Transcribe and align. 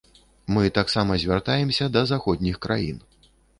Мы 0.55 0.63
таксама 0.77 1.17
звяртаемся 1.25 1.89
да 1.99 2.05
заходніх 2.15 2.61
краін. 2.67 3.01